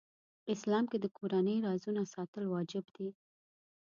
اسلام 0.53 0.85
کې 0.91 0.97
د 1.01 1.05
کورنۍ 1.17 1.57
رازونه 1.67 2.01
ساتل 2.13 2.43
واجب 2.53 2.85
دي. 2.95 3.09